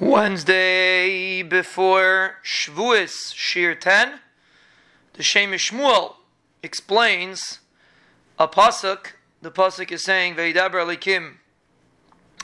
[0.00, 4.20] Wednesday before Shavuos, Shiur 10,
[5.12, 6.14] the Shem Shmuel
[6.62, 7.60] explains
[8.38, 9.08] a pasuk.
[9.42, 11.34] The pasuk is saying, "Veidaber alikim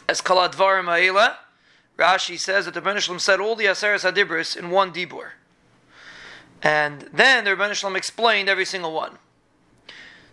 [0.06, 1.38] es kaladvarim ha'ela."
[1.98, 5.30] Rashi says that the Rebbeinu said all the Aseres Hadibros in one dibur,
[6.62, 9.18] and then the Rebbeinu explained every single one.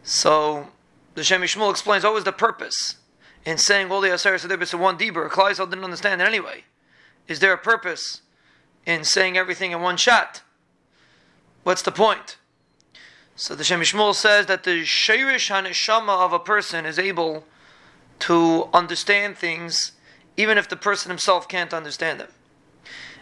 [0.04, 0.74] So
[1.16, 2.98] the Shem Shmuel explains what was the purpose
[3.46, 5.30] in saying all the Aseres Hadibros in one dibur.
[5.30, 6.66] Klal Yisrael didn't understand it anyway.
[7.28, 8.22] Is there a purpose
[8.86, 10.42] in saying everything in one shot?
[11.64, 12.38] What's the point?
[13.36, 17.46] So the Shem says that the Shoresh HaNeshama of a person is able
[18.20, 19.94] to understand things
[20.38, 22.30] even if the person himself can't understand them.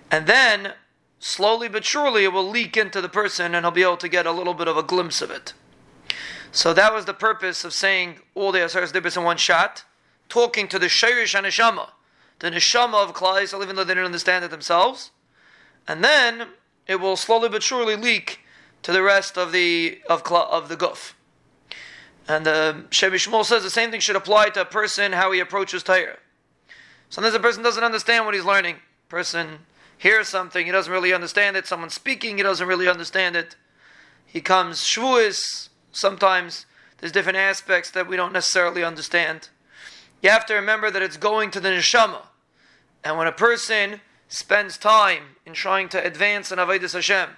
[0.10, 0.74] And then,
[1.20, 4.26] slowly but surely, it will leak into the person and he'll be able to get
[4.26, 5.54] a little bit of a glimpse of it.
[6.52, 9.86] So that was the purpose of saying all the Asaras Dibis in one shot,
[10.28, 11.90] talking to the Shoresh HaNeshama
[12.42, 15.12] the neshama of Klal Yisrael, even though they didn't understand it themselves,
[15.88, 16.48] and then
[16.88, 18.40] it will slowly but surely leak
[18.82, 21.14] to the rest of the of of the guf.
[22.28, 25.40] And uh, Shem Shmuel says the same thing should apply to a person how he
[25.40, 26.18] approaches Torah.
[27.10, 28.78] Sometimes a person doesn't understand what he's learning.
[29.08, 29.60] Person
[29.98, 31.68] hears something, he doesn't really understand it.
[31.68, 33.56] Someone speaking, he doesn't really understand it.
[34.26, 35.70] He comes Shavuos.
[35.92, 36.66] Sometimes
[36.98, 39.50] there's different aspects that we don't necessarily understand.
[40.24, 42.22] You have to remember that it's going to the neshama.
[43.04, 47.30] And when a person spends time in trying to advance in Avodah Hashem,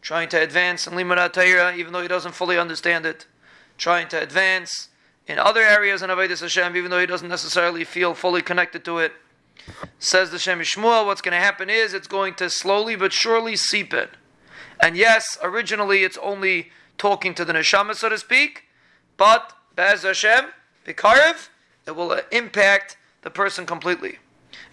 [0.00, 3.26] trying to advance in Limud Torah, even though he doesn't fully understand it,
[3.76, 4.88] trying to advance
[5.26, 8.98] in other areas in Avodah Hashem, even though he doesn't necessarily feel fully connected to
[8.98, 9.12] it,
[9.98, 13.56] says the Shem Shmuel, what's going to happen is it's going to slowly but surely
[13.56, 14.08] seep in.
[14.80, 18.64] And yes, originally it's only talking to the neshama, so to speak,
[19.16, 20.46] but Bez Hashem,
[20.86, 21.48] Bikarev,
[21.86, 24.18] it will impact the person completely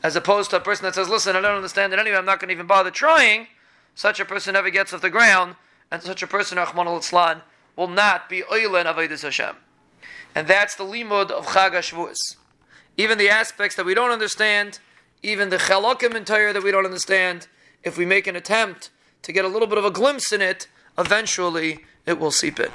[0.04, 2.18] as opposed to a person that says, "Listen, I don't understand it anyway.
[2.18, 3.48] I'm not going to even bother trying."
[3.96, 5.56] Such a person never gets off the ground,
[5.92, 7.42] and such a person, Rahman al
[7.76, 9.56] will not be oilen avodas Hashem.
[10.36, 12.38] And that's the limud of Chag HaShavuos.
[12.98, 14.80] Even the aspects that we don't understand,
[15.24, 17.48] even the chalokim Torah that we don't understand,
[17.84, 18.90] if we make an attempt
[19.24, 22.72] to get a little bit of a glimpse in it, eventually it will seep in.